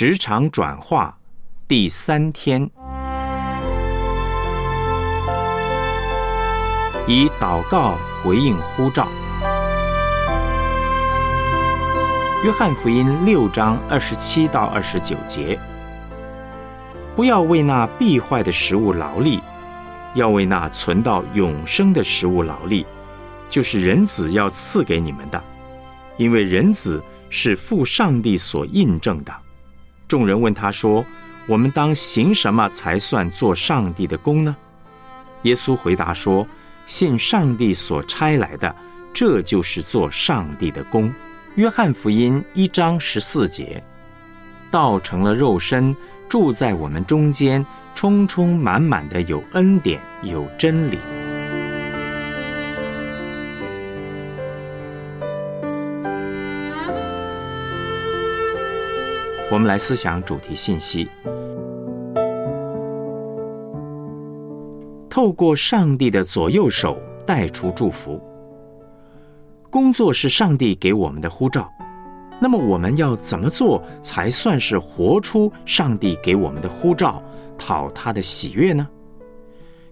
[0.00, 1.14] 职场转化
[1.68, 2.70] 第三天，
[7.06, 9.06] 以祷告回应呼召。
[12.42, 15.60] 约翰福音六章二十七到二十九节：
[17.14, 19.38] 不要为那必坏的食物劳力，
[20.14, 22.86] 要为那存到永生的食物劳力，
[23.50, 25.44] 就是人子要赐给你们的，
[26.16, 29.40] 因为人子是父上帝所印证的。
[30.10, 31.06] 众人问他说
[31.46, 34.56] ：“我们当行什么才算做上帝的功呢？”
[35.44, 36.44] 耶稣回答说
[36.84, 38.74] ：“信上帝所差来的，
[39.14, 41.14] 这就是做上帝的功。”
[41.54, 43.80] 约翰福音一章十四节
[44.68, 45.94] ：“道成了肉身，
[46.28, 50.98] 住在我们中间，充充满满的有恩典，有真理。”
[59.50, 61.08] 我们来思想主题信息。
[65.08, 68.22] 透过上帝的左右手带出祝福。
[69.68, 71.68] 工作是上帝给我们的呼召，
[72.40, 77.20] 那么我们要怎么做才算是活出上帝给我们的呼召，
[77.58, 78.88] 讨他的喜悦呢？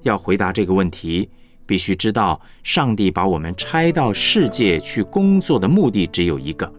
[0.03, 1.29] 要回答这个问题，
[1.67, 6.73] 必须知道上帝把我们拆到世界去工作的目的只有一个。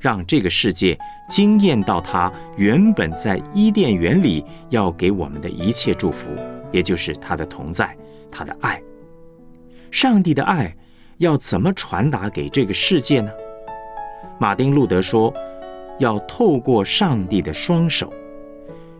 [0.00, 0.96] 让这个世界
[1.28, 6.30] 惊艳到他原本在伊甸园里要给我们的一切祝福，
[6.70, 7.96] 也就是他的同在，
[8.30, 8.80] 他的爱。
[9.90, 10.74] 上帝的爱
[11.16, 13.30] 要怎么传达给这个世界呢？
[14.38, 15.34] 马丁路德说，
[15.98, 18.12] 要透过上帝的双手。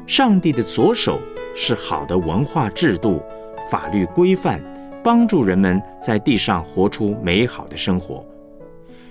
[0.07, 1.21] 上帝的左手
[1.55, 3.23] 是好的文化制度、
[3.71, 4.61] 法律规范，
[5.05, 8.25] 帮助人们在地上活出美好的生活。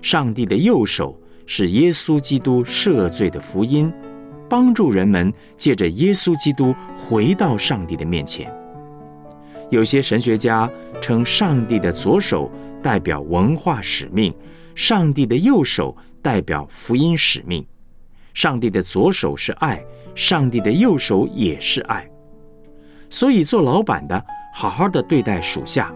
[0.02, 1.18] 上帝的右手。
[1.48, 3.92] 是耶稣基督赦罪的福音，
[4.50, 8.54] 帮助人们借着耶稣基督回到上帝的面前。
[9.70, 10.70] 有些神学家
[11.02, 12.52] 称上帝的左手
[12.84, 14.34] 代表文化使命，
[14.76, 17.66] 上帝的右手代表福音使命。
[18.34, 19.84] 上帝的左手是爱，
[20.14, 22.08] 上帝的右手也是爱。
[23.10, 24.24] 所以，做老板的
[24.54, 25.94] 好好的对待属下，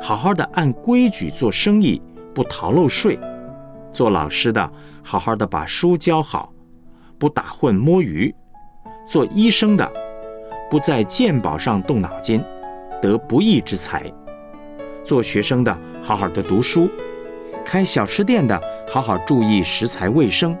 [0.00, 2.00] 好好的按规矩做生意，
[2.34, 3.18] 不逃漏税。
[3.92, 6.52] 做老师的，好好的把书教好，
[7.18, 8.32] 不打混摸鱼；
[9.06, 9.90] 做医生的，
[10.70, 12.42] 不在鉴宝上动脑筋，
[13.02, 14.12] 得不义之财；
[15.04, 16.88] 做学生的，好好的读书；
[17.64, 20.56] 开小吃店的，好好注意食材卫生。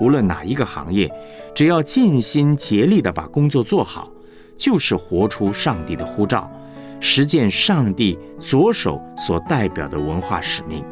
[0.00, 1.08] 无论哪一个行业，
[1.54, 4.10] 只要尽心竭力的把工作做好，
[4.56, 6.50] 就是活出上帝的呼召，
[6.98, 10.82] 实践上帝左手所代表的文化使命。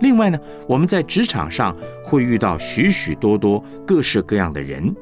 [0.00, 0.38] 另外呢，
[0.68, 4.94] 我们在职场上会遇到许许多多各式各样的人。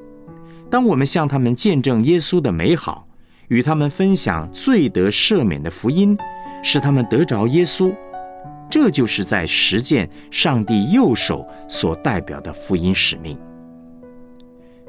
[0.70, 3.06] 当我们向他们见证耶稣的美好，
[3.48, 6.16] 与他们分享罪得赦免的福音，
[6.62, 7.94] 使他们得着耶稣，
[8.68, 13.38] 这就是在实践上帝右手所代表的福音使命。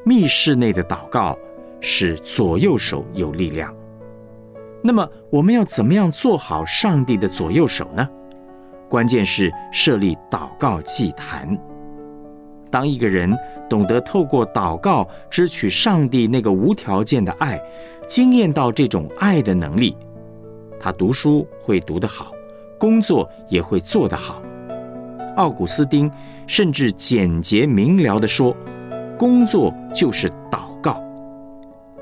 [0.04, 1.38] 密室内的祷告
[1.82, 3.72] 使左右手有力量。
[4.82, 8.08] 那么，我们要怎么样做好上帝的左右手呢？
[8.90, 11.58] 关键是设立祷告祭坛。
[12.70, 13.34] 当一个人
[13.70, 17.58] 懂得透过祷告支取上帝那个无条件的爱，
[18.08, 19.96] 经验到这种爱的能力，
[20.78, 22.32] 他读书会读得好，
[22.78, 24.42] 工作也会做得好。
[25.38, 26.12] 奥古斯丁
[26.46, 28.54] 甚至简洁明了地说
[29.18, 31.02] ：“工作就是祷告。”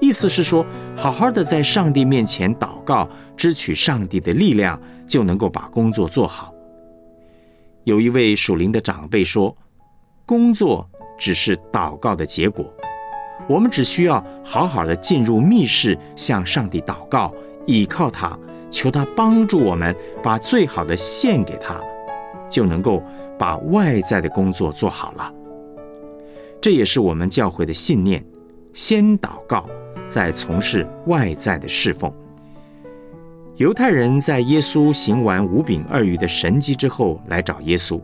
[0.01, 3.07] 意思是说，好好的在上帝面前祷告，
[3.37, 6.54] 支取上帝的力量，就能够把工作做好。
[7.85, 9.55] 有一位属灵的长辈说
[10.25, 12.65] ：“工作只是祷告的结果，
[13.47, 17.31] 我们只需要好好的进入密室，向上帝祷告，
[17.67, 18.37] 倚靠他，
[18.71, 21.79] 求他帮助我们把最好的献给他，
[22.49, 23.03] 就能够
[23.37, 25.31] 把外在的工作做好了。
[26.59, 28.25] 这也是我们教会的信念：
[28.73, 29.69] 先祷告，
[30.09, 32.11] 再从事外在的侍奉。”
[33.57, 38.01] 犹太人在耶稣行完五饼二鱼的神迹之后，来找耶稣。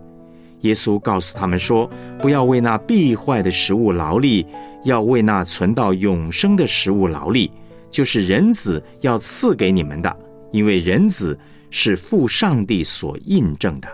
[0.62, 1.89] 耶稣告诉他们说
[2.21, 4.48] ：“不要为那必坏的食物劳力，
[4.86, 7.51] 要为那存到永生的食物劳力，
[7.89, 10.15] 就是人子要赐给你们的，
[10.53, 11.38] 因为人子
[11.69, 13.89] 是父上帝所印证的。”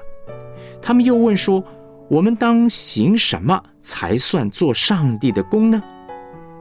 [0.79, 1.63] 他们又问说
[2.07, 5.81] ：“我们当行什么才算做上帝的功呢？”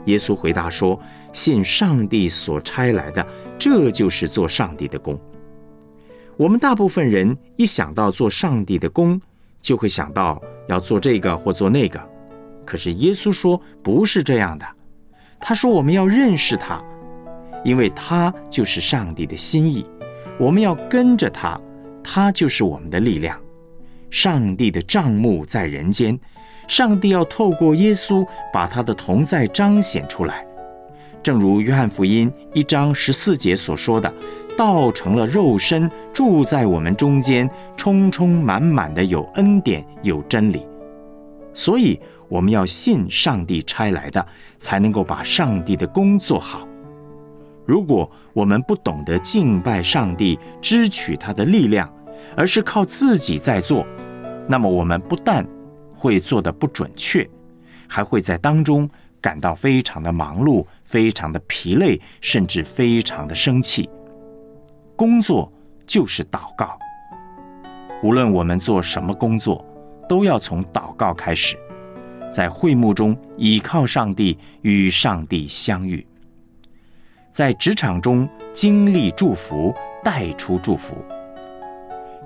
[0.07, 0.99] 耶稣回答说
[1.33, 3.25] ：“信上帝所差来的，
[3.59, 5.17] 这就是做上帝的工。”
[6.37, 9.21] 我们大部分人一想到做上帝的工，
[9.61, 11.99] 就会想到要做这个或做那个。
[12.65, 14.67] 可是耶稣说不是这样的，
[15.41, 16.83] 他说我们要认识他，
[17.65, 19.87] 因为他就是上帝的心意，
[20.39, 21.61] 我们要跟着他，
[22.03, 23.41] 他就是我们的力量。
[24.11, 26.19] 上帝的账目在人间，
[26.67, 30.47] 上帝要透过耶稣把他的同在彰显出来。
[31.23, 34.13] 正如约翰福音一章十四节所说的
[34.57, 40.67] ：“道成了肉身，住在我们中间，充充满满的有恩典，有真理。”
[41.53, 41.99] 所以
[42.29, 44.25] 我们要信上帝差来的，
[44.59, 46.67] 才能够把上帝的工做好。
[47.65, 51.93] 如果我们不懂得敬拜上帝，支取他的力量，
[52.37, 53.85] 而是靠自己在做，
[54.47, 55.45] 那么我们不但
[55.97, 57.29] 会做的不准确，
[57.89, 58.89] 还会在当中
[59.21, 60.65] 感到非常的忙碌。
[60.89, 63.91] 非常的疲累，甚至非常的生气。
[64.95, 65.53] 工作
[65.85, 66.79] 就是祷告。
[68.05, 69.65] 无论我们做什么工作，
[70.09, 71.59] 都要从祷告开始，
[72.31, 76.07] 在会幕中倚靠上帝，与上帝相遇；
[77.33, 81.05] 在职场中经历祝福，带出祝福。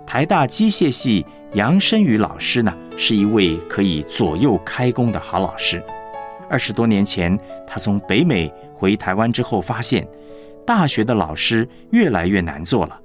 [0.07, 5.83] 台大机械系杨申宇老师呢，是一位可以左右开弓的好老师。
[6.49, 7.37] 二十多年前，
[7.67, 10.07] 他从北美回台湾之后，发现
[10.65, 12.97] 大学的老师越来越难做了，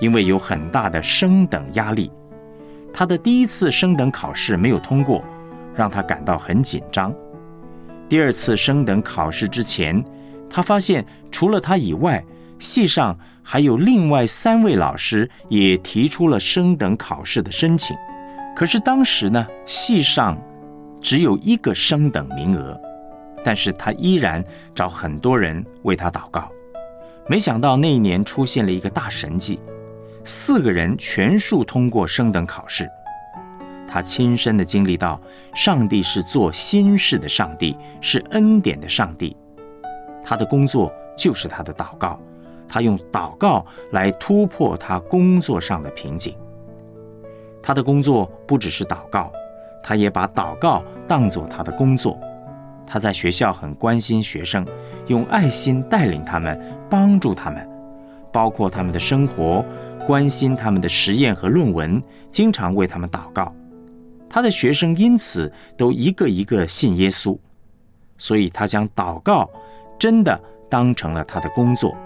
[0.00, 2.12] 因为有很大的升等压力。
[2.92, 5.24] 他的第一次升等考试没有通过，
[5.74, 7.14] 让他感到很紧张。
[8.10, 10.04] 第二次升等考试之前，
[10.50, 12.22] 他发现除了他以外，
[12.58, 17.96] 系上还有另外三位老师也提出了升等考试的申请。
[18.56, 20.36] 可是当时呢，系上
[21.00, 22.78] 只有一个升等名额。
[23.44, 24.44] 但是他依然
[24.74, 26.50] 找很多人为他祷告，
[27.28, 29.60] 没想到那一年出现了一个大神迹，
[30.24, 32.90] 四个人全数通过升等考试。
[33.86, 35.20] 他亲身的经历到，
[35.54, 39.36] 上帝是做新事的上帝，是恩典的上帝。
[40.24, 42.18] 他的工作就是他的祷告，
[42.68, 46.34] 他用祷告来突破他工作上的瓶颈。
[47.62, 49.32] 他的工作不只是祷告，
[49.82, 52.18] 他也把祷告当作他的工作。
[52.86, 54.64] 他在学校很关心学生，
[55.08, 56.56] 用爱心带领他们，
[56.88, 57.68] 帮助他们，
[58.32, 59.64] 包括他们的生活，
[60.06, 63.52] 关心他们的实验和论文，经常为他们祷告。
[64.28, 67.36] 他的学生因此都一个一个信耶稣，
[68.16, 69.50] 所以他将祷告
[69.98, 71.96] 真的当成了他的工作。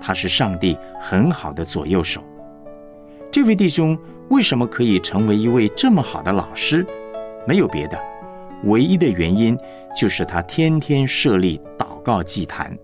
[0.00, 2.22] 他是上帝很好的左右手。
[3.30, 3.96] 这位弟兄
[4.30, 6.84] 为什么可以成为一位这么好的老师？
[7.46, 7.98] 没有别的。
[8.64, 9.56] 唯一的原因
[9.96, 12.76] 就是他天天设立祷告祭坛，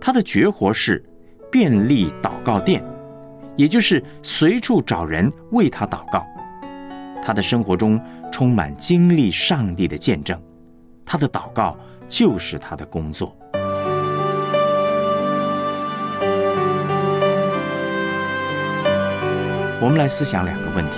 [0.00, 1.04] 他的绝活是
[1.50, 2.84] 便利祷告殿，
[3.56, 6.24] 也就是随处找人为他祷告。
[7.20, 8.00] 他的生活中
[8.30, 10.40] 充满经历上帝的见证，
[11.04, 11.76] 他的祷告
[12.06, 13.36] 就是他的工作。
[19.80, 20.96] 我们来思想两个问题。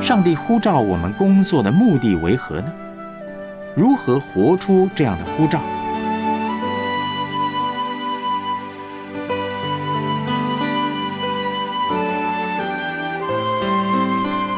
[0.00, 2.72] 上帝呼召我们工作的目的为何呢？
[3.76, 5.60] 如何活出这样的呼召？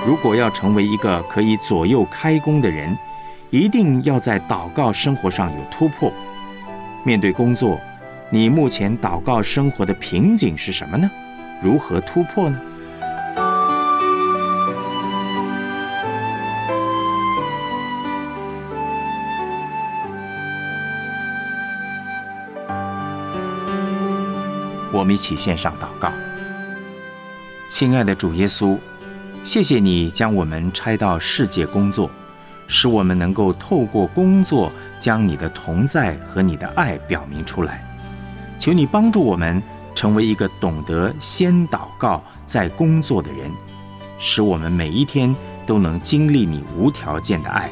[0.07, 2.97] 如果要成为一个可以左右开工的人，
[3.51, 6.13] 一定要在祷告生活上有突破。
[7.03, 7.79] 面对工作，
[8.35, 11.09] 你目前祷告生活的瓶颈是什么呢？
[11.63, 12.61] 如何突破呢？
[24.93, 26.11] 我们一起献上祷告，
[27.69, 28.77] 亲爱的主耶稣，
[29.45, 32.11] 谢谢你将我们拆到世界工作，
[32.67, 37.94] 使我们能够透过工作将你的同在和你的爱表明出来。
[38.65, 39.63] 求你帮助我们
[39.95, 43.51] 成为一个懂得先祷告再工作的人，
[44.19, 47.69] 使我们每一天都能经历你无条件的爱，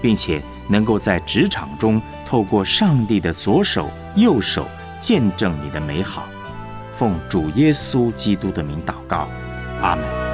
[0.00, 4.66] 并且能够在职场中透过上帝的左手右手
[4.98, 6.26] 见证你的美好。
[6.92, 9.28] 奉主耶稣基督的名祷告，
[9.80, 10.31] 阿门。